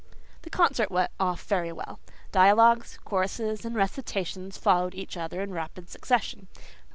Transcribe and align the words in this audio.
The 0.41 0.49
concert 0.49 0.89
went 0.89 1.11
off 1.19 1.43
very 1.43 1.71
well. 1.71 1.99
Dialogues, 2.31 2.97
choruses 3.05 3.63
and 3.63 3.75
recitations 3.75 4.57
followed 4.57 4.95
each 4.95 5.15
other 5.15 5.41
in 5.41 5.51
rapid 5.53 5.91
succession. 5.91 6.47